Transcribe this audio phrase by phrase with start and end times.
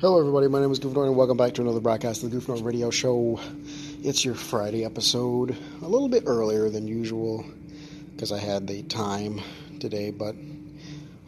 [0.00, 0.48] Hello, everybody.
[0.48, 2.64] My name is Goof Norton, and welcome back to another broadcast of the Goof Norton
[2.64, 3.38] Radio Show.
[4.02, 7.44] It's your Friday episode, a little bit earlier than usual
[8.14, 9.42] because I had the time
[9.78, 10.34] today, but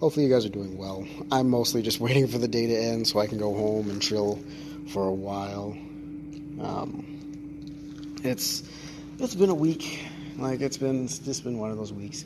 [0.00, 1.06] hopefully, you guys are doing well.
[1.30, 4.00] I'm mostly just waiting for the day to end so I can go home and
[4.00, 4.42] chill
[4.88, 5.76] for a while.
[6.62, 8.62] Um, it's
[9.18, 10.02] it's been a week,
[10.38, 12.24] like it's been it's just been one of those weeks.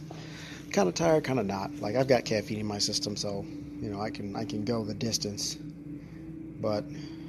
[0.71, 1.75] Kind of tired, kind of not.
[1.81, 3.45] Like I've got caffeine in my system, so
[3.81, 5.59] you know I can I can go the distance
[6.61, 6.85] but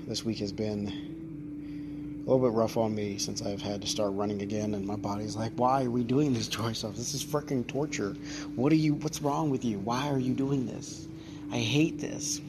[0.07, 0.87] this week has been
[2.25, 4.95] a little bit rough on me since I've had to start running again, and my
[4.95, 6.97] body's like, "Why are we doing this to ourselves?
[6.97, 8.13] This is freaking torture.
[8.55, 8.95] What are you?
[8.95, 9.79] What's wrong with you?
[9.79, 11.07] Why are you doing this?
[11.51, 12.39] I hate this."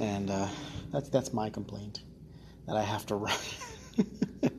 [0.00, 0.48] And uh,
[0.92, 2.00] that's that's my complaint
[2.66, 3.36] that I have to run.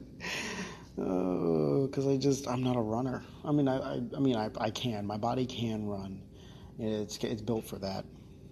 [0.95, 3.23] because uh, I just I'm not a runner.
[3.45, 6.21] I mean I I, I mean I, I can my body can run.
[6.77, 8.05] It's it's built for that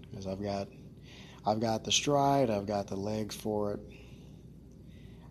[0.10, 0.68] because I've got
[1.48, 3.80] I've got the stride, I've got the legs for it.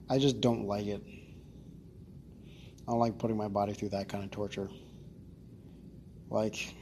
[0.08, 1.02] I just don't like it.
[2.88, 4.70] I don't like putting my body through that kind of torture.
[6.30, 6.74] Like,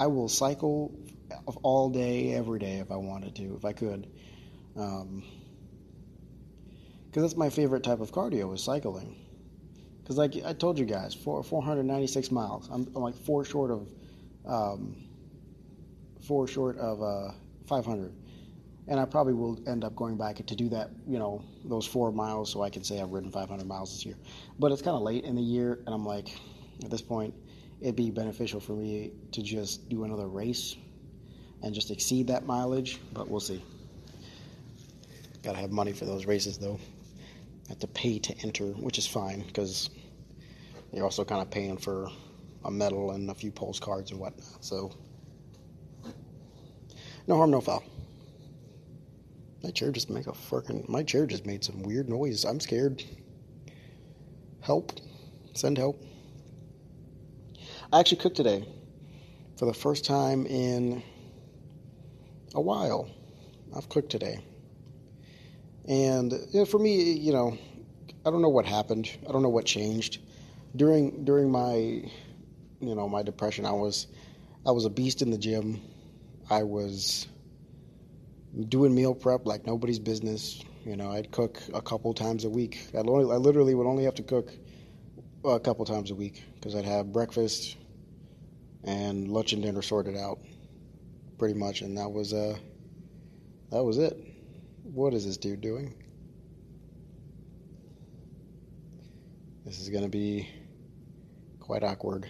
[0.00, 0.98] I will cycle
[1.62, 4.08] all day, every day if I wanted to, if I could.
[4.74, 5.22] Um,
[7.10, 9.16] because that's my favorite type of cardio is cycling.
[10.02, 12.70] Because like I told you guys, four, 496 miles.
[12.72, 13.92] I'm, I'm like four short of,
[14.46, 14.96] um,
[16.22, 17.32] four short of uh,
[17.66, 18.14] 500
[18.88, 22.10] and I probably will end up going back to do that, you know, those four
[22.10, 24.16] miles so I can say I've ridden 500 miles this year.
[24.58, 26.28] But it's kind of late in the year, and I'm like,
[26.84, 27.34] at this point,
[27.80, 30.76] it'd be beneficial for me to just do another race
[31.62, 33.62] and just exceed that mileage, but we'll see.
[35.42, 36.78] Gotta have money for those races, though.
[37.68, 39.90] have to pay to enter, which is fine because
[40.92, 42.08] you're also kind of paying for
[42.64, 44.64] a medal and a few postcards and whatnot.
[44.64, 44.92] So,
[47.26, 47.82] no harm, no foul.
[49.62, 50.86] My chair just make a fucking.
[50.88, 52.44] My chair just made some weird noise.
[52.44, 53.02] I'm scared.
[54.60, 54.92] Help.
[55.54, 56.02] Send help.
[57.92, 58.66] I actually cooked today
[59.56, 61.02] for the first time in
[62.54, 63.08] a while.
[63.76, 64.38] I've cooked today.
[65.88, 67.56] And you know, for me, you know,
[68.24, 69.10] I don't know what happened.
[69.28, 70.20] I don't know what changed.
[70.74, 74.08] During during my you know, my depression, I was
[74.66, 75.80] I was a beast in the gym.
[76.50, 77.28] I was
[78.68, 80.62] doing meal prep like nobody's business.
[80.84, 82.88] You know, I'd cook a couple times a week.
[82.94, 84.50] I'd only, I literally would only have to cook
[85.44, 87.76] a couple times a week because I'd have breakfast
[88.84, 90.40] and lunch and dinner sorted out,
[91.38, 92.56] pretty much, and that was uh,
[93.70, 94.16] that was it.
[94.82, 95.94] What is this dude doing?
[99.64, 100.48] This is gonna be
[101.60, 102.28] quite awkward.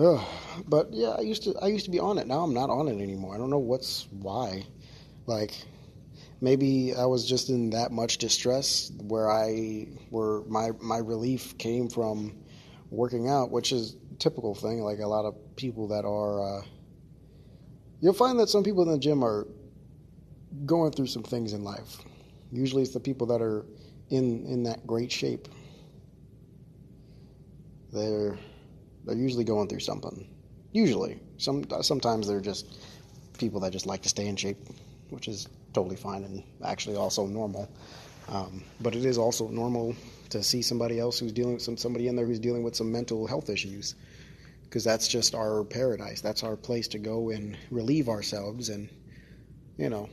[0.00, 0.20] Ugh.
[0.66, 2.26] But yeah, I used to I used to be on it.
[2.26, 3.34] Now I'm not on it anymore.
[3.34, 4.64] I don't know what's why.
[5.26, 5.52] Like
[6.40, 11.88] maybe I was just in that much distress where I where my my relief came
[11.88, 12.34] from
[12.90, 14.82] working out, which is typical thing.
[14.82, 16.62] Like a lot of people that are, uh,
[18.00, 19.46] you'll find that some people in the gym are
[20.66, 21.98] going through some things in life.
[22.52, 23.64] Usually, it's the people that are
[24.08, 25.48] in in that great shape.
[27.92, 28.38] They're
[29.10, 30.26] they're usually going through something.
[30.72, 32.78] Usually, some sometimes they're just
[33.38, 34.58] people that just like to stay in shape,
[35.08, 37.68] which is totally fine and actually also normal.
[38.28, 39.96] Um, but it is also normal
[40.28, 42.92] to see somebody else who's dealing with some somebody in there who's dealing with some
[42.92, 43.96] mental health issues,
[44.62, 46.20] because that's just our paradise.
[46.20, 48.88] That's our place to go and relieve ourselves and,
[49.76, 50.08] you know,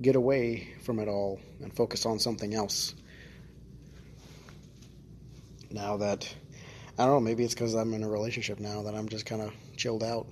[0.00, 2.94] get away from it all and focus on something else.
[5.72, 6.32] Now that
[6.98, 9.40] I don't know, maybe it's because I'm in a relationship now that I'm just kind
[9.40, 10.26] of chilled out.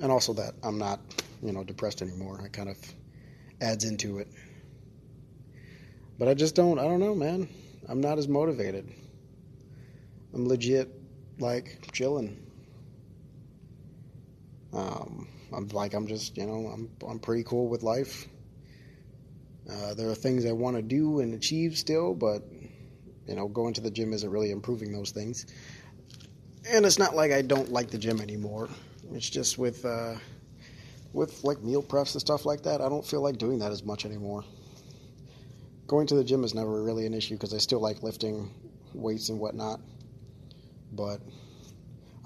[0.00, 0.98] And also that I'm not,
[1.40, 2.40] you know, depressed anymore.
[2.44, 2.76] It kind of
[3.60, 4.26] adds into it.
[6.18, 7.48] But I just don't, I don't know, man.
[7.88, 8.92] I'm not as motivated.
[10.34, 10.92] I'm legit,
[11.38, 12.44] like, chilling.
[14.72, 18.26] Um, I'm like, I'm just, you know, I'm, I'm pretty cool with life.
[19.70, 22.42] Uh, there are things I want to do and achieve still, but
[23.28, 25.46] you know, going to the gym isn't really improving those things.
[26.70, 28.68] And it's not like I don't like the gym anymore.
[29.12, 30.16] It's just with uh,
[31.12, 33.84] with like meal preps and stuff like that, I don't feel like doing that as
[33.84, 34.44] much anymore.
[35.86, 38.50] Going to the gym is never really an issue because I still like lifting
[38.94, 39.80] weights and whatnot.
[40.92, 41.20] But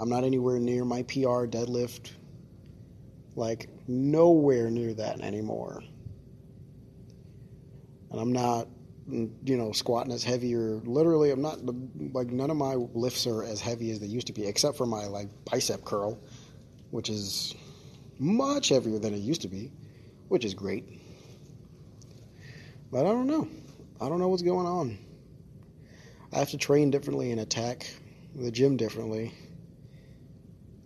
[0.01, 2.13] I'm not anywhere near my PR deadlift.
[3.35, 5.83] Like nowhere near that anymore.
[8.11, 8.69] And I'm not
[9.09, 10.81] you know, squatting as heavier.
[10.85, 11.59] literally, I'm not
[12.13, 14.87] like none of my lifts are as heavy as they used to be, except for
[14.87, 16.19] my like bicep curl,
[16.91, 17.55] which is
[18.19, 19.73] much heavier than it used to be,
[20.29, 20.85] which is great.
[22.91, 23.49] But I don't know.
[24.01, 24.99] I don't know what's going on.
[26.33, 27.91] I have to train differently and attack
[28.35, 29.33] the gym differently.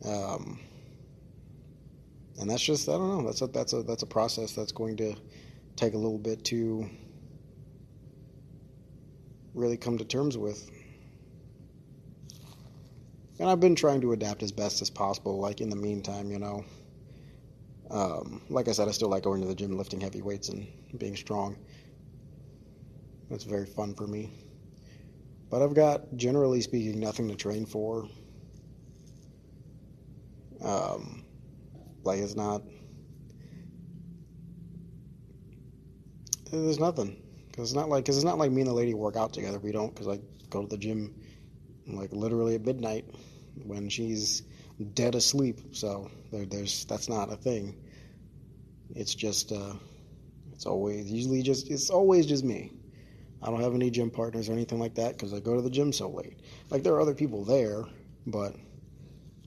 [0.05, 0.61] Um,
[2.41, 3.27] and that's just I don't know.
[3.27, 5.15] That's a that's a that's a process that's going to
[5.77, 6.89] take a little bit to
[9.57, 10.71] really come to terms with.
[13.39, 15.39] And I've been trying to adapt as best as possible.
[15.39, 16.65] Like in the meantime, you know,
[17.91, 20.67] um, like I said, I still like going to the gym, lifting heavy weights, and
[20.99, 21.57] being strong.
[23.31, 24.31] That's very fun for me.
[25.51, 28.09] But I've got, generally speaking, nothing to train for.
[30.63, 31.25] Um,
[32.05, 32.63] like it's not.
[36.51, 37.26] There's nothing.
[37.57, 39.59] Cause it's not like, cause it's not like me and the lady work out together.
[39.59, 40.21] We don't, cause I
[40.51, 41.15] go to the gym,
[41.87, 43.07] like literally at midnight,
[43.65, 44.43] when she's
[44.93, 45.75] dead asleep.
[45.75, 47.75] So there, there's that's not a thing.
[48.95, 49.73] It's just, uh,
[50.53, 52.73] it's always usually just it's always just me.
[53.43, 55.71] I don't have any gym partners or anything like that because I go to the
[55.71, 56.41] gym so late.
[56.69, 57.85] Like there are other people there,
[58.27, 58.55] but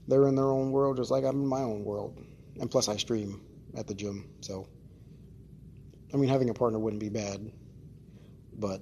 [0.07, 2.17] they're in their own world just like I'm in my own world.
[2.59, 3.41] And plus, I stream
[3.77, 4.67] at the gym, so
[6.11, 7.51] I mean, having a partner wouldn't be bad
[8.59, 8.81] but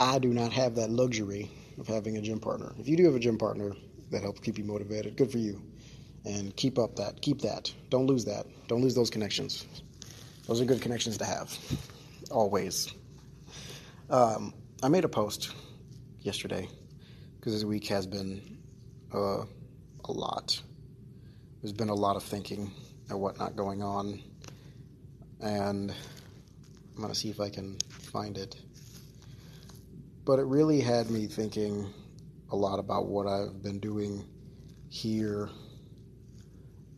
[0.00, 2.72] I do not have that luxury of having a gym partner.
[2.78, 3.72] If you do have a gym partner
[4.10, 5.62] that helps keep you motivated, good for you.
[6.24, 7.72] And keep up that, keep that.
[7.90, 8.46] Don't lose that.
[8.66, 9.66] Don't lose those connections.
[10.46, 11.56] Those are good connections to have,
[12.30, 12.92] always.
[14.10, 15.52] Um, I made a post
[16.20, 16.68] yesterday
[17.36, 18.58] because this week has been
[19.12, 19.44] uh,
[20.04, 20.60] a lot.
[21.62, 22.70] There's been a lot of thinking
[23.08, 24.20] and whatnot going on,
[25.40, 25.94] and
[26.94, 28.56] I'm going to see if I can find it.
[30.24, 31.92] But it really had me thinking
[32.50, 34.24] a lot about what I've been doing
[34.88, 35.50] here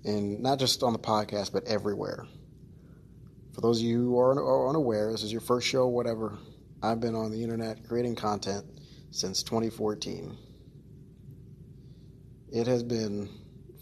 [0.04, 2.26] and not just on the podcast, but everywhere.
[3.54, 6.38] For those of you who are unaware, this is your first show, whatever.
[6.82, 8.64] I've been on the internet creating content
[9.10, 10.36] since 2014.
[12.52, 13.30] It has been,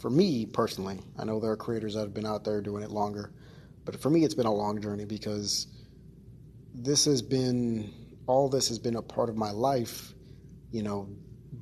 [0.00, 2.90] for me personally, I know there are creators that have been out there doing it
[2.90, 3.32] longer,
[3.84, 5.66] but for me, it's been a long journey because
[6.74, 7.92] this has been
[8.26, 10.12] all this has been a part of my life,
[10.72, 11.08] you know,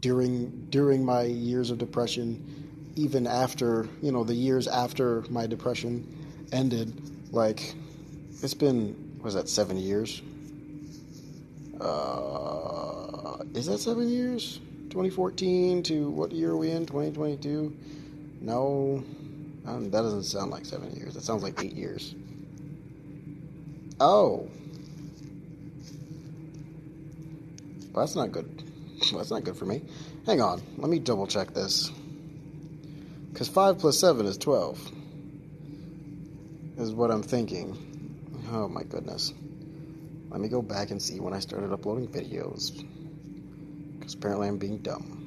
[0.00, 6.06] during during my years of depression, even after, you know, the years after my depression
[6.52, 7.00] ended,
[7.32, 7.74] like
[8.42, 10.20] it's been was that 7 years?
[11.80, 14.58] Uh, is that 7 years?
[14.90, 16.84] 2014 to what year are we in?
[16.86, 17.74] 2022?
[18.40, 19.02] No.
[19.64, 21.14] Um, that doesn't sound like 7 years.
[21.14, 22.14] That sounds like 8 years.
[24.00, 24.50] Oh,
[27.92, 28.64] Well, that's not good.
[29.12, 29.82] That's not good for me.
[30.24, 30.62] Hang on.
[30.78, 31.90] Let me double check this.
[33.30, 34.92] Because 5 plus 7 is 12.
[36.78, 37.76] Is what I'm thinking.
[38.50, 39.34] Oh my goodness.
[40.30, 42.82] Let me go back and see when I started uploading videos.
[43.98, 45.18] Because apparently I'm being dumb.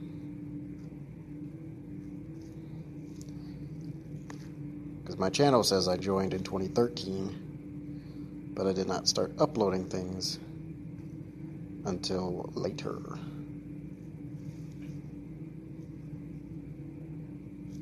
[5.04, 10.40] Because my channel says I joined in 2013, but I did not start uploading things
[11.86, 13.00] until later.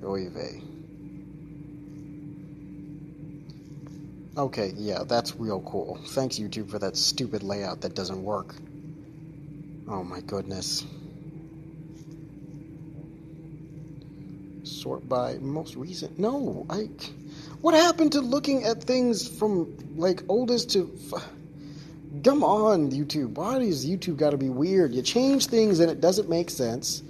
[0.06, 0.30] Oy.
[4.36, 6.00] Okay, yeah, that's real cool.
[6.08, 8.56] Thanks, YouTube, for that stupid layout that doesn't work.
[9.88, 10.84] Oh my goodness.
[14.64, 16.18] Sort by most recent.
[16.18, 16.90] No, I.
[17.62, 20.98] What happened to looking at things from like oldest to.
[22.22, 23.30] Come on, YouTube.
[23.30, 24.94] Why does YouTube got to be weird?
[24.94, 27.02] You change things and it doesn't make sense.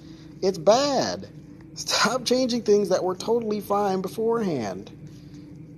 [0.41, 1.27] It's bad.
[1.75, 4.89] Stop changing things that were totally fine beforehand.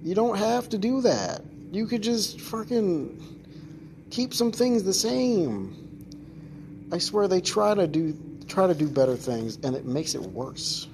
[0.04, 1.42] You don't have to do that.
[1.72, 5.76] You could just fucking keep some things the same.
[6.92, 8.16] I swear they try to do
[8.48, 10.88] try to do better things and it makes it worse.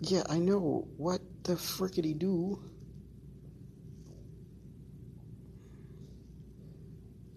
[0.00, 0.88] Yeah, I know.
[0.96, 2.58] What the frickety do?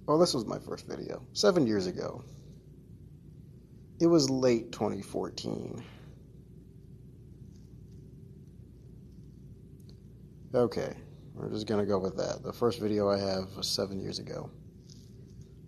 [0.07, 1.25] Oh, this was my first video.
[1.33, 2.23] Seven years ago.
[4.01, 5.81] It was late 2014.
[10.53, 10.93] Okay,
[11.33, 12.43] we're just gonna go with that.
[12.43, 14.49] The first video I have was seven years ago.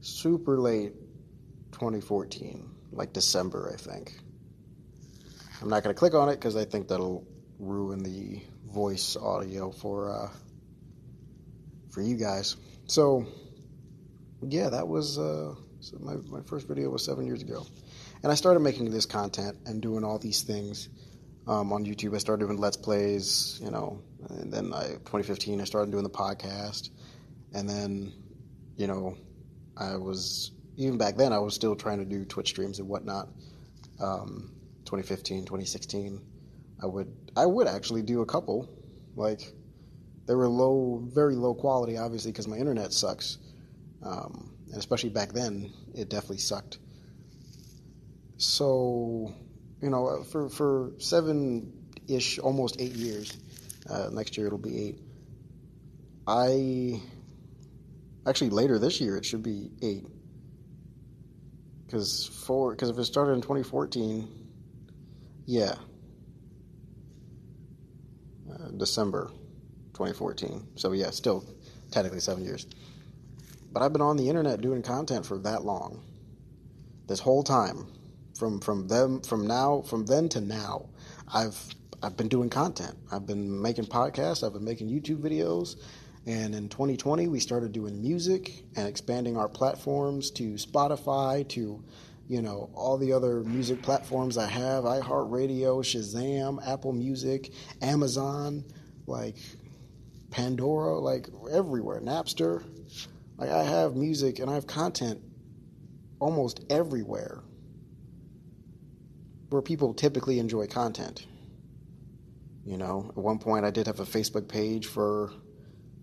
[0.02, 0.94] Super late
[1.72, 4.20] 2014, like December, I think.
[5.62, 7.26] I'm not gonna click on it because I think that'll
[7.58, 10.30] ruin the voice audio for uh,
[11.90, 12.58] for you guys.
[12.86, 13.26] So
[14.50, 17.66] yeah, that was uh, so my my first video was seven years ago,
[18.24, 20.90] and I started making this content and doing all these things
[21.48, 22.16] um, on YouTube.
[22.16, 26.10] I started doing let's plays, you know, and then I 2015 I started doing the
[26.10, 26.90] podcast,
[27.54, 28.14] and then
[28.78, 29.18] you know
[29.78, 33.30] I was even back then I was still trying to do Twitch streams and whatnot.
[34.00, 34.52] Um,
[34.86, 36.22] 2015, 2016,
[36.82, 38.70] I would I would actually do a couple,
[39.16, 39.54] like
[40.26, 43.38] they were low, very low quality, obviously because my internet sucks,
[44.06, 46.80] um, and especially back then it definitely sucked.
[48.38, 49.34] So,
[49.82, 51.74] you know, for for seven
[52.08, 53.38] ish, almost eight years,
[53.90, 55.00] uh, next year it'll be eight.
[56.28, 57.02] I
[58.28, 60.06] actually later this year it should be eight
[61.86, 64.28] because four because if it started in 2014
[65.46, 65.76] yeah
[68.52, 69.30] uh, december
[69.94, 71.46] 2014 so yeah still
[71.92, 72.66] technically seven years
[73.76, 76.02] but i've been on the internet doing content for that long.
[77.08, 77.88] This whole time.
[78.40, 80.88] From from them from now from then to now
[81.34, 81.58] i've
[82.02, 82.96] i've been doing content.
[83.12, 84.46] I've been making podcasts.
[84.46, 85.76] I've been making youtube videos.
[86.26, 91.84] And in 2020, we started doing music and expanding our platforms to Spotify, to
[92.28, 97.52] you know all the other music platforms I have: iHeartRadio, Shazam, Apple Music,
[97.82, 98.64] Amazon,
[99.06, 99.36] like
[100.32, 102.64] Pandora, like everywhere, Napster.
[103.38, 105.22] Like I have music and I have content
[106.20, 107.44] almost everywhere
[109.50, 111.26] where people typically enjoy content.
[112.66, 115.32] You know, at one point I did have a Facebook page for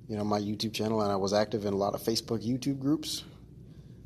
[0.09, 2.79] you know, my YouTube channel, and I was active in a lot of Facebook YouTube
[2.79, 3.25] groups.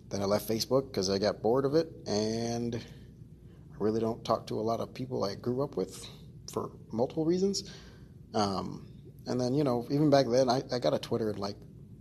[0.09, 4.47] Then I left Facebook because I got bored of it, and I really don't talk
[4.49, 6.07] to a lot of people I grew up with
[6.53, 7.71] for multiple reasons.
[8.35, 8.87] Um,
[9.27, 11.57] and then, you know, even back then, I, I got a Twitter in like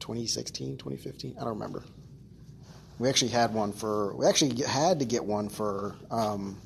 [0.05, 1.35] 2016, 2015.
[1.35, 1.83] I don't remember.
[2.99, 6.61] We actually had one for, we actually had to get one for um,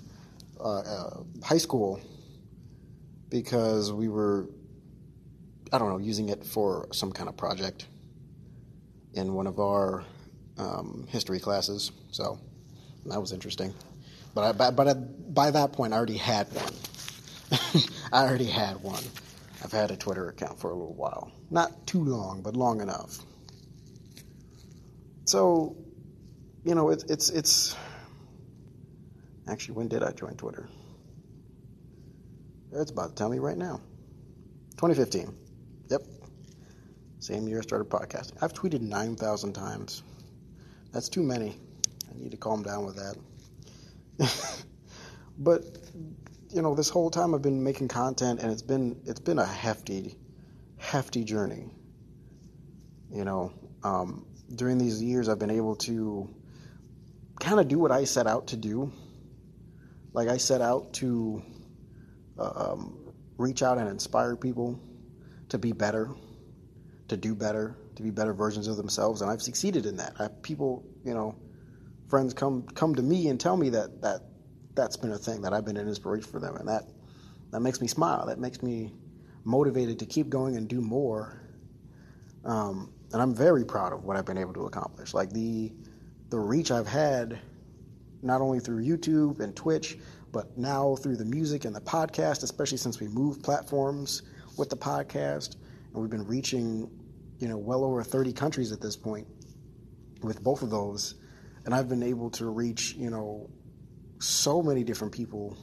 [0.60, 2.01] uh, uh, high school
[3.29, 4.50] because we were
[5.72, 7.86] I don't know, using it for some kind of project
[9.13, 10.03] in one of our
[10.58, 11.91] um, history classes.
[12.12, 12.39] So
[13.05, 13.74] that was interesting.
[14.34, 16.74] But I, but I, by that point, I already had one.
[18.12, 19.03] I already had one.
[19.63, 21.31] I've had a Twitter account for a little while.
[21.51, 23.19] Not too long, but long enough.
[25.29, 25.77] So,
[26.63, 27.75] you know, it's it's it's.
[29.48, 30.67] Actually, when did I join Twitter?
[32.71, 33.79] It's about to tell me right now.
[34.77, 35.31] 2015.
[35.91, 36.01] Yep.
[37.19, 38.41] Same year I started podcasting.
[38.41, 40.01] I've tweeted 9,000 times.
[40.91, 41.59] That's too many.
[42.09, 43.15] I need to calm down with that.
[45.38, 45.63] but
[46.50, 49.45] you know, this whole time I've been making content and it's been it's been a
[49.45, 50.17] hefty
[50.77, 51.69] hefty journey.
[53.12, 54.25] You know, um,
[54.56, 56.29] during these years I've been able to
[57.39, 58.91] kind of do what I set out to do.
[60.13, 61.41] Like I set out to
[62.38, 62.98] um,
[63.38, 64.79] reach out and inspire people
[65.50, 66.12] to be better,
[67.08, 70.13] to do better, to be better versions of themselves, and I've succeeded in that.
[70.20, 71.36] I, people, you know,
[72.08, 74.22] friends come come to me and tell me that that
[74.74, 76.84] that's been a thing that I've been an inspiration for them, and that
[77.51, 78.25] that makes me smile.
[78.27, 78.94] That makes me
[79.44, 81.41] motivated to keep going and do more.
[82.46, 85.13] Um, and I'm very proud of what I've been able to accomplish.
[85.13, 85.72] Like the
[86.30, 87.39] the reach I've had,
[88.22, 89.98] not only through YouTube and Twitch,
[90.32, 94.22] but now through the music and the podcast, especially since we moved platforms
[94.58, 95.56] with the podcast,
[95.92, 96.89] and we've been reaching,
[97.39, 99.28] you know, well over 30 countries at this point
[100.22, 101.16] with both of those.
[101.66, 103.50] And I've been able to reach, you know,
[104.20, 105.58] so many different people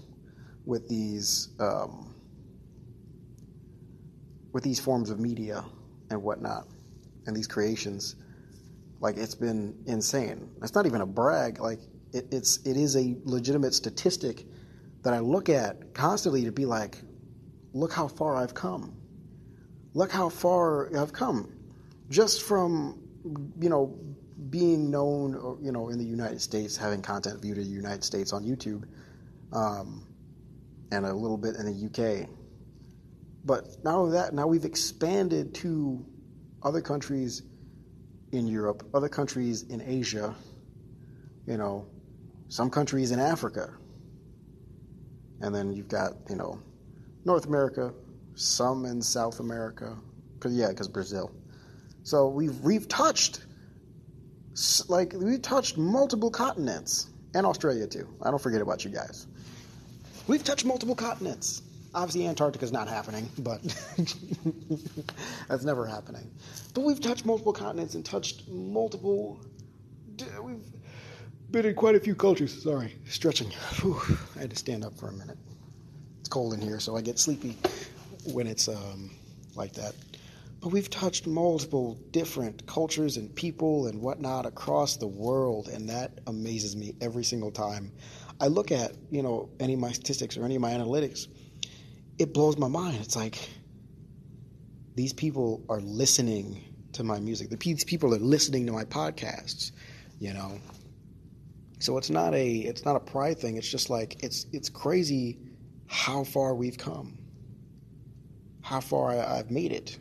[0.65, 2.15] with these um,
[4.53, 5.65] with these forms of media
[6.11, 6.67] and whatnot,
[7.27, 8.17] and these creations.
[9.01, 10.51] Like it's been insane.
[10.63, 11.61] It's not even a brag.
[11.61, 11.81] Like
[12.13, 14.47] it, it's it is a legitimate statistic
[15.03, 16.99] that I look at constantly to be like,
[17.73, 18.97] look how far I've come.
[19.95, 21.53] Look how far I've come.
[22.11, 23.01] Just from,
[23.61, 23.99] you know,
[24.51, 28.33] being known, you know, in the United States, having content viewed in the United States
[28.33, 28.85] on YouTube,
[29.53, 30.07] um,
[30.93, 32.29] and a little bit in the UK.
[33.45, 36.05] But only that, now we've expanded to
[36.63, 37.43] other countries
[38.33, 40.35] in Europe, other countries in Asia,
[41.47, 41.87] you know,
[42.49, 43.73] some countries in Africa.
[45.41, 46.61] And then you've got, you know,
[47.25, 47.93] North America,
[48.35, 49.97] some in South America.
[50.41, 51.33] Cause yeah, because Brazil.
[52.03, 53.41] So we've we've touched
[54.89, 58.09] like we've touched multiple continents and Australia too.
[58.23, 59.27] I don't forget about you guys.
[60.27, 61.63] We've touched multiple continents.
[61.97, 63.63] Obviously Antarctica is not happening, but
[65.49, 66.31] that's never happening.
[66.75, 69.41] But we've touched multiple continents and touched multiple.
[70.43, 70.63] We've
[71.51, 72.63] been in quite a few cultures.
[72.63, 73.51] Sorry, stretching.
[73.81, 74.01] Whew,
[74.37, 75.39] I had to stand up for a minute.
[76.21, 77.57] It's cold in here, so I get sleepy
[78.27, 79.11] when it's um,
[79.55, 79.95] like that.
[80.61, 86.19] But we've touched multiple different cultures and people and whatnot across the world, and that
[86.27, 87.93] amazes me every single time.
[88.39, 91.29] I look at you know any of my statistics or any of my analytics,
[92.19, 92.99] it blows my mind.
[93.01, 93.39] It's like
[94.95, 97.51] these people are listening to my music.
[97.51, 99.73] These people are listening to my podcasts.
[100.19, 100.59] You know,
[101.79, 103.57] so it's not a it's not a pride thing.
[103.57, 105.39] It's just like it's it's crazy
[105.87, 107.19] how far we've come,
[108.63, 109.99] how far I, I've made it.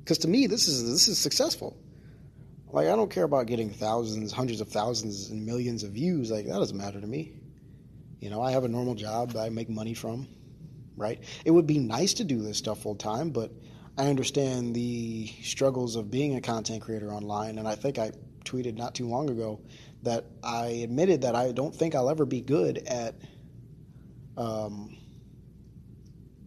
[0.00, 1.76] Because to me, this is this is successful.
[2.72, 6.30] Like I don't care about getting thousands, hundreds of thousands, and millions of views.
[6.30, 7.32] Like that doesn't matter to me.
[8.20, 10.28] You know, I have a normal job that I make money from.
[11.00, 11.18] Right?
[11.46, 13.50] It would be nice to do this stuff full time, but
[13.96, 18.12] I understand the struggles of being a content creator online, and I think I
[18.44, 19.60] tweeted not too long ago
[20.02, 23.14] that I admitted that I don't think I'll ever be good at
[24.36, 24.96] um,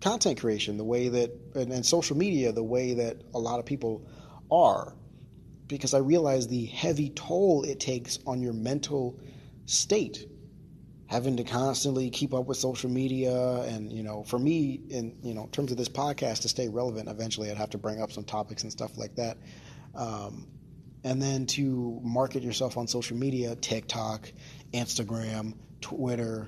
[0.02, 3.66] content creation the way that and, and, social media the way that a lot of
[3.66, 4.06] people
[4.52, 4.94] are
[5.68, 9.20] because I realize the heavy toll it takes on your mental
[9.66, 10.28] state
[11.14, 15.34] having to constantly keep up with social media and you know for me in you
[15.36, 18.12] know in terms of this podcast to stay relevant eventually I'd have to bring up
[18.12, 19.38] some topics and stuff like that
[19.96, 20.48] um,
[21.04, 24.32] and then to market yourself on social media TikTok,
[24.74, 26.48] Instagram, Twitter.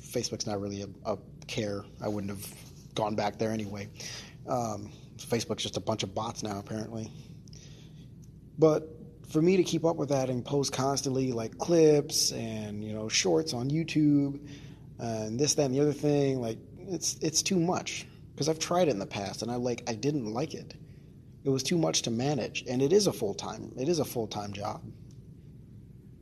[0.00, 1.84] Facebook's not really a, a care.
[2.00, 2.54] I wouldn't have
[2.94, 3.88] gone back there anyway.
[4.46, 7.10] Um, Facebook's just a bunch of bots now, apparently.
[8.58, 8.88] But
[9.28, 13.08] for me to keep up with that and post constantly, like clips and you know
[13.08, 14.40] shorts on YouTube,
[14.98, 18.06] and this, that, and the other thing, like it's it's too much.
[18.34, 20.74] Because I've tried it in the past and I like I didn't like it.
[21.44, 22.64] It was too much to manage.
[22.68, 24.82] And it is a full-time it is a full-time job.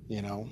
[0.08, 0.48] You know?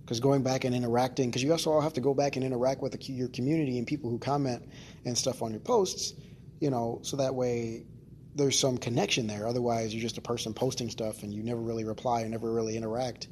[0.00, 2.82] Because going back and interacting because you also all have to go back and interact
[2.82, 4.62] with the, your community and people who comment
[5.04, 6.14] and stuff on your posts
[6.60, 7.84] you know so that way
[8.34, 11.84] there's some connection there otherwise you're just a person posting stuff and you never really
[11.84, 13.28] reply and never really interact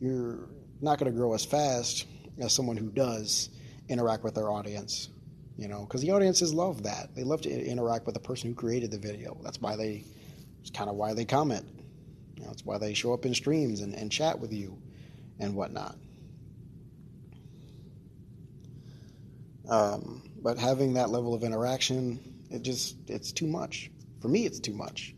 [0.00, 0.48] you're
[0.80, 2.06] not going to grow as fast
[2.38, 3.50] as someone who does
[3.88, 5.08] interact with their audience
[5.56, 7.14] you know, because the audiences love that.
[7.14, 9.38] They love to interact with the person who created the video.
[9.42, 10.04] That's why they,
[10.60, 11.66] it's kind of why they comment.
[12.36, 14.78] You know, it's why they show up in streams and, and chat with you
[15.38, 15.96] and whatnot.
[19.68, 23.90] Um, but having that level of interaction, it just, it's too much.
[24.26, 25.14] For me, it's too much.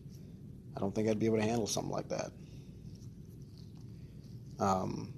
[0.77, 2.31] I don't think I'd be able to handle something like that.
[4.61, 5.15] Um,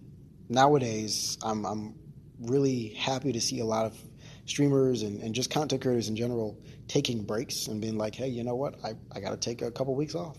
[0.48, 1.96] nowadays, I'm, I'm
[2.40, 3.98] really happy to see a lot of
[4.44, 8.44] streamers and, and just content creators in general taking breaks and being like, hey, you
[8.44, 8.76] know what?
[8.84, 10.38] I, I got to take a couple weeks off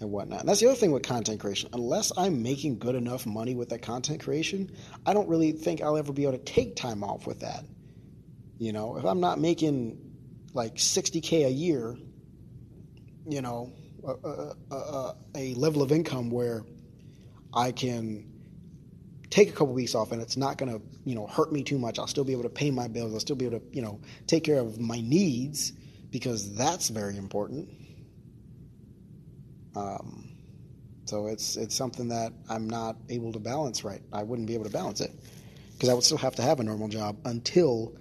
[0.00, 0.40] and whatnot.
[0.40, 1.70] And that's the other thing with content creation.
[1.72, 4.70] Unless I'm making good enough money with that content creation,
[5.06, 7.64] I don't really think I'll ever be able to take time off with that.
[8.58, 10.11] You know, if I'm not making
[10.54, 11.96] like 60K a year,
[13.26, 13.72] you know,
[14.04, 16.64] a, a, a level of income where
[17.54, 18.28] I can
[19.30, 21.78] take a couple weeks off and it's not going to you know hurt me too
[21.78, 21.98] much.
[21.98, 23.12] I'll still be able to pay my bills.
[23.14, 25.72] I'll still be able to you know take care of my needs
[26.10, 27.68] because that's very important.
[29.74, 30.32] Um,
[31.06, 34.02] so it's it's something that i'm not able to balance right.
[34.12, 35.10] I wouldn't be able to balance it
[35.72, 37.94] because i would still have to have a normal job until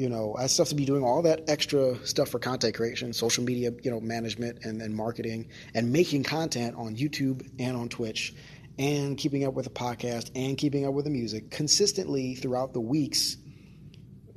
[0.00, 3.44] you know i have to be doing all that extra stuff for content creation social
[3.44, 8.34] media you know management and, and marketing and making content on youtube and on twitch
[8.78, 12.80] and keeping up with the podcast and keeping up with the music consistently throughout the
[12.80, 13.36] weeks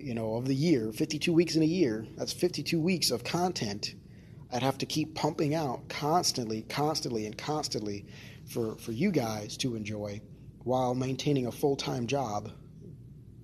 [0.03, 2.05] you know of the year 52 weeks in a year.
[2.17, 3.95] That's 52 weeks of content.
[4.51, 8.05] I'd have to keep pumping out constantly constantly and constantly
[8.45, 10.21] for for you guys to enjoy
[10.63, 12.51] while maintaining a full-time job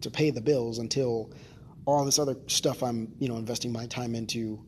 [0.01, 1.31] to pay the bills until
[1.97, 4.63] all this other stuff i'm you know investing my time into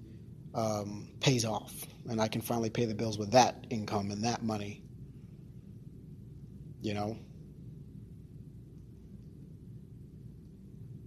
[0.54, 1.74] um, pays off
[2.10, 4.84] and i can finally pay the bills with that income and that money
[6.82, 7.18] you know?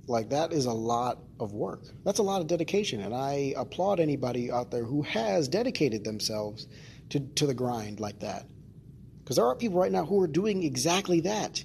[0.06, 1.82] Like, that is a lot of work.
[2.04, 3.00] That's a lot of dedication.
[3.00, 6.68] And I applaud anybody out there who has dedicated themselves
[7.10, 8.46] to, to the grind like that.
[9.22, 11.64] Because there are people right now who are doing exactly that.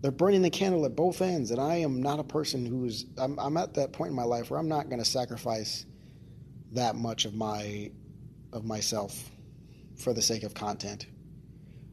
[0.00, 1.50] They're burning the candle at both ends.
[1.50, 4.50] And I am not a person who's, I'm, I'm at that point in my life
[4.50, 5.86] where I'm not going to sacrifice
[6.72, 7.90] that much of my
[8.52, 9.30] of myself
[9.96, 11.06] for the sake of content.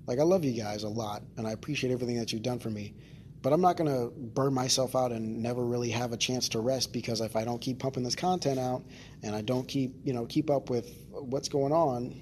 [0.08, 2.70] Like, I love you guys a lot, and I appreciate everything that you've done for
[2.70, 2.96] me.
[3.42, 6.60] but I'm not going to burn myself out and never really have a chance to
[6.60, 8.84] rest because if I don't keep pumping this content out
[9.24, 12.22] and I don't keep, you know, keep up with what's going on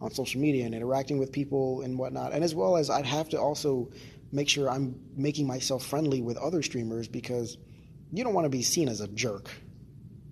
[0.00, 3.28] on social media and interacting with people and whatnot, and as well as I'd have
[3.30, 3.90] to also
[4.32, 7.56] make sure I'm making myself friendly with other streamers because
[8.12, 9.50] you don't want to be seen as a jerk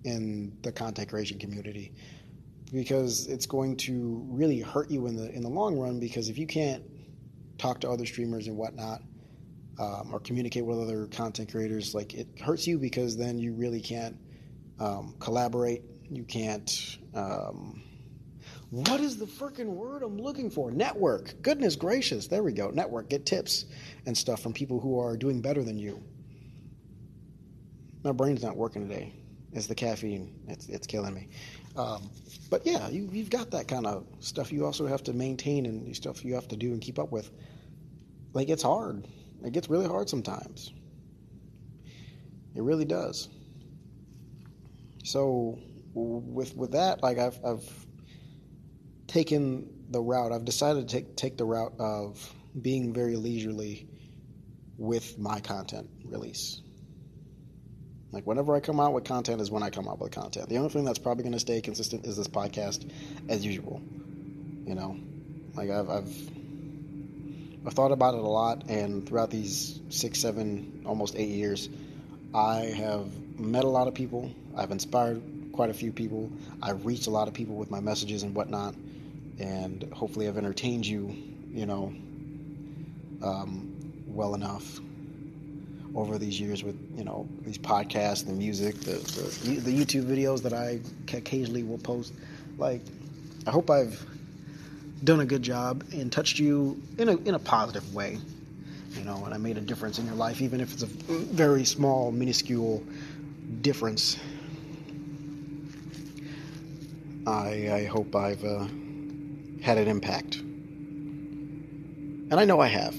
[0.03, 1.93] in the content creation community
[2.71, 6.37] because it's going to really hurt you in the in the long run because if
[6.37, 6.83] you can't
[7.57, 9.01] talk to other streamers and whatnot
[9.79, 13.81] um, or communicate with other content creators like it hurts you because then you really
[13.81, 14.17] can't
[14.79, 15.83] um, collaborate.
[16.09, 17.83] You can't um,
[18.69, 20.71] what is the freaking word I'm looking for?
[20.71, 21.41] Network.
[21.41, 22.27] Goodness gracious.
[22.27, 22.69] There we go.
[22.69, 23.09] Network.
[23.09, 23.65] Get tips
[24.05, 26.03] and stuff from people who are doing better than you.
[28.03, 29.13] My brain's not working today.
[29.53, 30.33] It's the caffeine.
[30.47, 31.29] It's, it's killing me.
[31.77, 32.09] Um,
[32.49, 35.95] but yeah, you, you've got that kind of stuff you also have to maintain and
[35.95, 37.31] stuff you have to do and keep up with.
[38.33, 39.07] Like, it's hard.
[39.45, 40.73] It gets really hard sometimes.
[42.55, 43.29] It really does.
[45.03, 45.59] So,
[45.93, 47.86] with with that, like I've, I've
[49.17, 50.31] taken the route.
[50.31, 53.87] I've decided to take take the route of being very leisurely
[54.77, 56.61] with my content release.
[58.11, 60.49] Like whenever I come out with content is when I come out with content.
[60.49, 62.91] The only thing that's probably going to stay consistent is this podcast,
[63.27, 63.81] as usual.
[64.67, 64.99] You know,
[65.55, 66.15] like I've, I've
[67.65, 71.69] I've thought about it a lot, and throughout these six, seven, almost eight years,
[72.35, 73.07] I have
[73.39, 74.31] met a lot of people.
[74.55, 76.31] I've inspired quite a few people.
[76.61, 78.75] I've reached a lot of people with my messages and whatnot
[79.39, 81.15] and hopefully I've entertained you,
[81.51, 81.93] you know,
[83.21, 83.73] um,
[84.07, 84.79] well enough
[85.95, 90.41] over these years with you know these podcasts, the music, the, the, the YouTube videos
[90.43, 90.79] that I
[91.13, 92.13] occasionally will post.
[92.57, 92.81] Like,
[93.45, 94.03] I hope I've
[95.03, 98.19] done a good job and touched you in a in a positive way,
[98.93, 101.65] you know, and I made a difference in your life, even if it's a very
[101.65, 102.83] small, minuscule
[103.61, 104.17] difference.
[107.25, 108.43] I I hope I've.
[108.43, 108.67] Uh,
[109.61, 110.35] had an impact.
[112.29, 112.95] And I know I have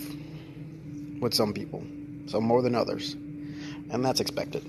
[1.21, 1.83] with some people,
[2.27, 3.15] some more than others.
[3.91, 4.65] And that's expected.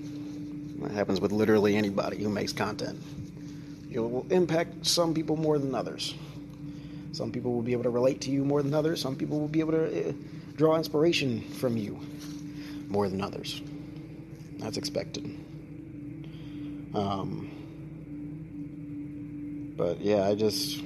[0.81, 2.99] That happens with literally anybody who makes content.
[3.89, 6.13] You will impact some people more than others.
[7.11, 9.01] Some people will be able to relate to you more than others.
[9.01, 10.13] Some people will be able to uh,
[10.55, 11.99] draw inspiration from you
[12.87, 13.61] more than others.
[14.57, 15.25] That's expected.
[16.93, 17.49] Um,
[19.75, 20.81] but yeah, I just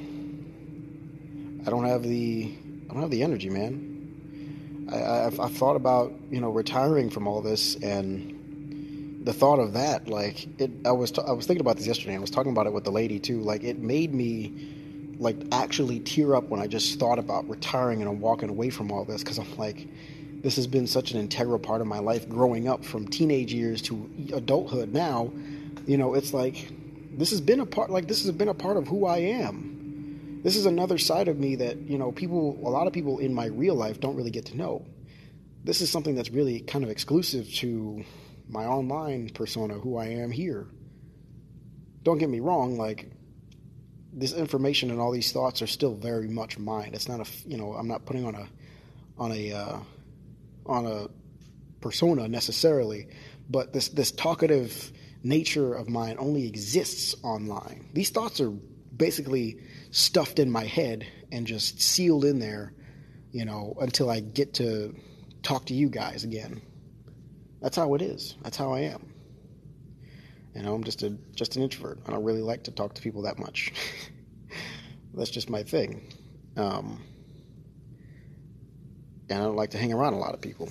[1.65, 2.54] I don't have the
[2.89, 4.89] I don't have the energy, man.
[4.91, 9.73] I, have I've thought about you know retiring from all this, and the thought of
[9.73, 12.15] that, like it, I was t- I was thinking about this yesterday.
[12.15, 13.39] I was talking about it with the lady too.
[13.39, 18.10] Like it made me like actually tear up when I just thought about retiring and
[18.10, 19.88] I'm walking away from all this because I'm like,
[20.41, 23.82] this has been such an integral part of my life growing up from teenage years
[23.84, 24.91] to adulthood.
[24.91, 25.32] Now,
[25.88, 26.67] you know, it's like
[27.15, 29.72] this has been a part like this has been a part of who I am
[30.43, 33.34] this is another side of me that you know people a lot of people in
[33.34, 34.86] my real life don't really get to know.
[35.63, 38.03] This is something that's really kind of exclusive to
[38.49, 40.67] my online persona who i am here.
[42.03, 43.10] Don't get me wrong like
[44.12, 46.91] this information and all these thoughts are still very much mine.
[46.93, 48.47] It's not a you know i'm not putting on a
[49.17, 49.79] on a uh,
[50.65, 51.08] on a
[51.82, 53.08] persona necessarily
[53.49, 54.91] but this this talkative
[55.23, 57.88] nature of mine only exists online.
[57.93, 58.51] These thoughts are
[58.95, 59.60] basically
[59.91, 62.73] stuffed in my head and just sealed in there,
[63.32, 64.95] you know, until I get to
[65.41, 66.62] talk to you guys again.
[67.62, 68.36] That's how it is.
[68.43, 69.13] That's how I am.
[70.56, 71.99] You know, I'm just a just an introvert.
[72.06, 73.73] I don't really like to talk to people that much.
[75.13, 76.01] That's just my thing.
[76.56, 77.01] Um,
[79.29, 80.69] and I don't like to hang around a lot of people.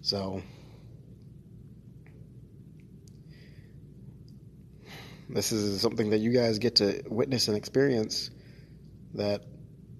[0.00, 0.42] So
[5.32, 8.30] This is something that you guys get to witness and experience
[9.14, 9.42] that,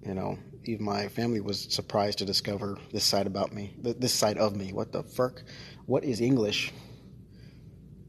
[0.04, 4.36] you know, even my family was surprised to discover this side about me, this side
[4.36, 4.72] of me.
[4.72, 5.42] What the fuck?
[5.86, 6.72] What is English?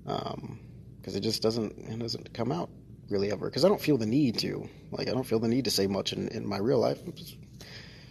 [0.06, 0.60] Um,
[0.98, 2.70] because it just doesn't it doesn't come out
[3.10, 3.50] really ever.
[3.50, 4.70] Because I don't feel the need to.
[4.92, 7.00] Like I don't feel the need to say much in, in my real life.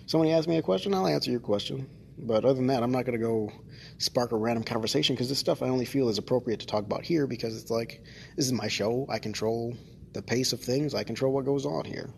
[0.06, 1.86] Somebody asks me a question, I'll answer your question.
[2.18, 3.52] But other than that, I'm not going to go
[3.98, 7.04] spark a random conversation because this stuff I only feel is appropriate to talk about
[7.04, 8.02] here because it's like,
[8.36, 9.06] this is my show.
[9.08, 9.76] I control
[10.12, 12.10] the pace of things, I control what goes on here.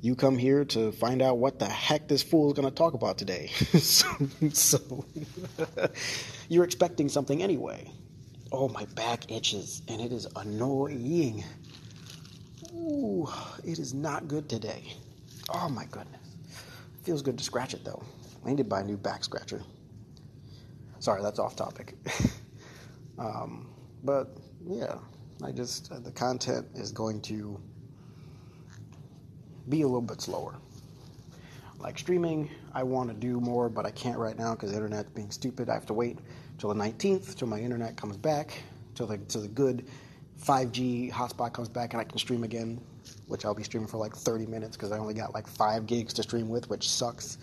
[0.00, 2.94] You come here to find out what the heck this fool is going to talk
[2.94, 3.46] about today.
[3.78, 4.06] so,
[4.52, 5.04] so
[6.48, 7.90] you're expecting something anyway.
[8.52, 11.44] Oh, my back itches and it is annoying.
[12.74, 13.28] Ooh,
[13.64, 14.92] it is not good today.
[15.48, 16.20] Oh, my goodness.
[17.02, 18.02] feels good to scratch it though.
[18.44, 19.62] I need to buy a new back scratcher.
[20.98, 21.96] Sorry, that's off topic.
[23.18, 23.68] um,
[24.02, 24.96] but yeah,
[25.42, 27.60] I just uh, the content is going to
[29.68, 30.56] be a little bit slower.
[31.78, 35.10] Like streaming, I want to do more, but I can't right now because the internet's
[35.10, 35.68] being stupid.
[35.68, 36.18] I have to wait
[36.58, 38.62] till the 19th till my internet comes back,
[38.94, 39.86] till the, till the good
[40.42, 42.80] 5G hotspot comes back and I can stream again,
[43.26, 46.14] which I'll be streaming for like 30 minutes because I only got like 5 gigs
[46.14, 47.38] to stream with, which sucks.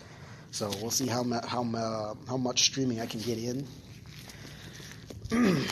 [0.52, 3.66] So we'll see how, how, uh, how much streaming I can get in.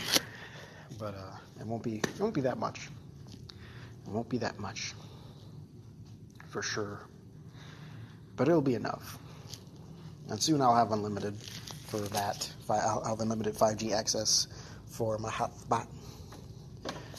[0.99, 2.89] but uh, it won't be it won't be that much.
[4.07, 4.95] It won't be that much
[6.49, 7.07] for sure.
[8.37, 9.19] But it'll be enough.
[10.31, 11.37] And soon I'll have unlimited
[11.89, 12.51] for that.
[12.71, 14.49] I'll have unlimited 5G access
[14.87, 15.89] for my hotspot.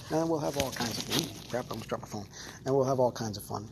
[0.10, 1.66] And we'll have all kinds of ooh, crap.
[1.66, 2.28] I almost dropped my phone.
[2.66, 3.70] And we'll have all kinds of fun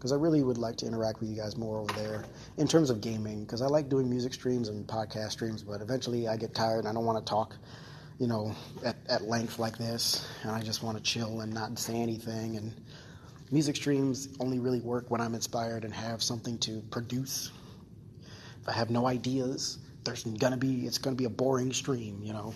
[0.00, 2.24] because I really would like to interact with you guys more over there
[2.56, 6.26] in terms of gaming because I like doing music streams and podcast streams, but eventually
[6.26, 7.54] I get tired and I don't want to talk,
[8.18, 11.78] you know, at, at length like this, and I just want to chill and not
[11.78, 12.56] say anything.
[12.56, 12.72] And
[13.50, 17.50] music streams only really work when I'm inspired and have something to produce.
[18.62, 22.32] If I have no ideas, there's gonna be it's gonna be a boring stream, you
[22.32, 22.54] know.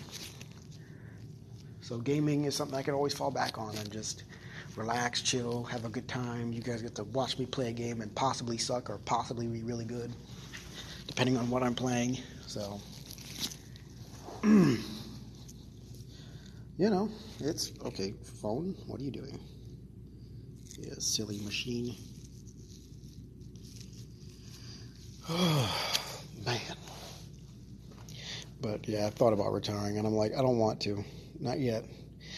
[1.81, 4.23] So gaming is something I can always fall back on and just
[4.77, 6.51] relax, chill, have a good time.
[6.51, 9.63] You guys get to watch me play a game and possibly suck or possibly be
[9.63, 10.13] really good,
[11.07, 12.17] depending on what I'm playing.
[12.47, 12.79] So,
[14.43, 14.79] you
[16.77, 17.09] know,
[17.39, 18.13] it's okay.
[18.41, 19.39] Phone, what are you doing?
[20.79, 21.95] Yeah, silly machine.
[25.29, 26.59] Oh, man.
[28.61, 31.03] But yeah, I thought about retiring, and I'm like, I don't want to.
[31.39, 31.85] Not yet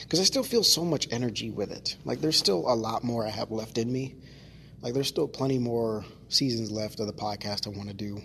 [0.03, 1.95] because I still feel so much energy with it.
[2.05, 4.15] Like there's still a lot more I have left in me.
[4.81, 8.21] Like there's still plenty more seasons left of the podcast I want to do.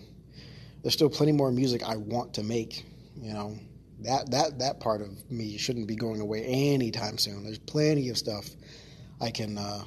[0.82, 2.84] There's still plenty more music I want to make.
[3.20, 3.58] You know
[4.00, 7.44] that that that part of me shouldn't be going away anytime soon.
[7.44, 8.48] There's plenty of stuff
[9.20, 9.84] I can uh,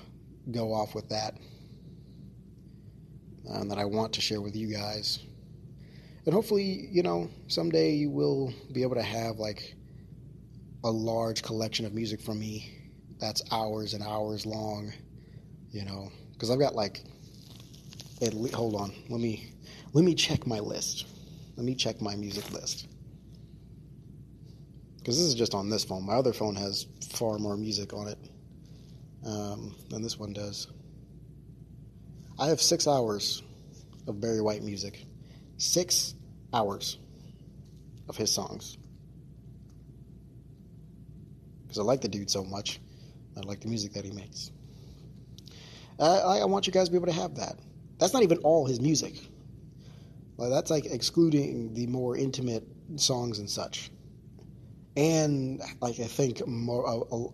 [0.51, 1.37] go off with that,
[3.45, 5.19] and um, that I want to share with you guys.
[6.25, 9.74] And hopefully, you know, someday you will be able to have like
[10.85, 12.71] a large collection of music from me
[13.19, 14.93] that's hours and hours long,
[15.71, 17.01] you know, because I've got like,
[18.21, 19.51] at least, hold on, let me
[19.93, 21.07] let me check my list.
[21.57, 22.87] Let me check my music list.
[24.97, 26.05] Because this is just on this phone.
[26.05, 28.17] My other phone has far more music on it
[29.25, 30.67] um, than this one does.
[32.37, 33.41] I have six hours
[34.07, 35.05] of Barry White music.
[35.57, 36.13] Six
[36.53, 36.99] hours
[38.07, 38.77] of his songs
[41.75, 42.79] because I like the dude so much.
[43.35, 44.51] I like the music that he makes.
[45.99, 47.59] I, I, want you guys to be able to have that.
[47.99, 49.15] That's not even all his music.
[50.37, 52.63] Like, that's like excluding the more intimate
[52.95, 53.91] songs and such.
[54.95, 57.27] And like I think more a, a,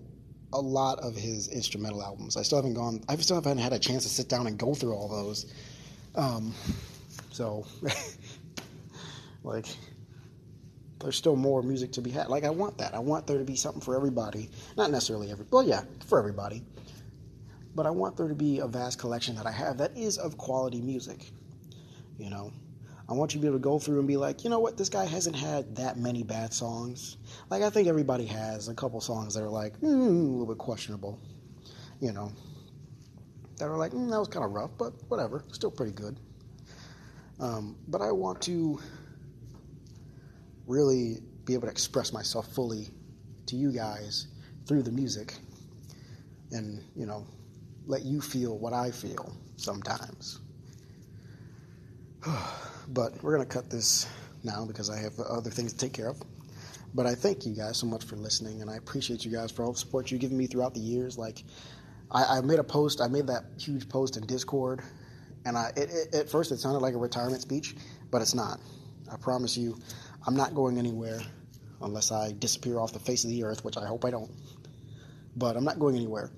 [0.54, 2.36] a lot of his instrumental albums.
[2.38, 3.02] I still haven't gone.
[3.08, 5.54] I still haven't had a chance to sit down and go through all those.
[6.16, 6.54] Um,
[7.32, 7.66] so,
[9.44, 9.68] like,
[11.02, 12.28] there's still more music to be had.
[12.28, 12.94] Like I want that.
[12.94, 14.50] I want there to be something for everybody.
[14.78, 15.46] Not necessarily every.
[15.50, 16.64] Well, yeah, for everybody.
[17.74, 20.38] But I want there to be a vast collection that I have that is of
[20.38, 21.32] quality music.
[22.18, 22.52] You know,
[23.10, 24.78] I want you to be able to go through and be like, you know what,
[24.78, 27.18] this guy hasn't had that many bad songs.
[27.50, 30.58] Like I think everybody has a couple songs that are like mm, a little bit
[30.58, 31.20] questionable.
[32.00, 32.32] You know,
[33.58, 36.18] that are like mm, that was kind of rough, but whatever, still pretty good.
[37.40, 38.80] Um, but I want to
[40.68, 42.90] really be able to express myself fully
[43.48, 44.28] to you guys
[44.66, 45.34] through the music
[46.52, 47.26] and, you know,
[47.86, 50.40] let you feel what I feel sometimes.
[52.90, 54.08] but we're going to cut this
[54.44, 56.22] now because I have other things to take care of.
[56.94, 59.64] But I thank you guys so much for listening, and I appreciate you guys for
[59.64, 61.18] all the support you've given me throughout the years.
[61.18, 61.44] Like,
[62.12, 64.82] I, I made a post, I made that huge post in Discord,
[65.46, 67.76] and I it, it, at first it sounded like a retirement speech,
[68.12, 68.60] but it's not.
[69.12, 69.78] I promise you,
[70.26, 71.20] I'm not going anywhere
[71.82, 74.32] unless I disappear off the face of the earth, which I hope I don't.
[75.36, 76.30] But I'm not going anywhere.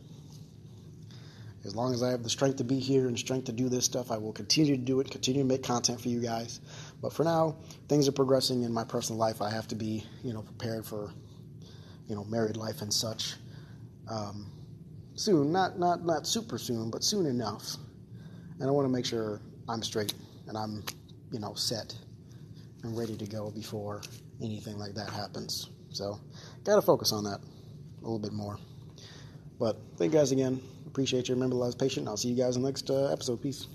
[1.65, 3.85] As long as I have the strength to be here and strength to do this
[3.85, 6.59] stuff, I will continue to do it, continue to make content for you guys.
[7.01, 9.41] But for now, things are progressing in my personal life.
[9.41, 11.13] I have to be, you know, prepared for,
[12.07, 13.35] you know, married life and such.
[14.09, 14.51] Um,
[15.15, 17.77] soon, not not not super soon, but soon enough.
[18.59, 20.13] And I want to make sure I'm straight
[20.47, 20.83] and I'm,
[21.31, 21.95] you know, set
[22.83, 24.01] and ready to go before
[24.41, 25.69] anything like that happens.
[25.89, 26.19] So,
[26.63, 28.57] got to focus on that a little bit more.
[29.59, 30.61] But thank you guys again.
[30.87, 31.35] Appreciate you.
[31.35, 32.07] Remember, love patient.
[32.07, 33.41] I'll see you guys in the next uh, episode.
[33.41, 33.67] Peace.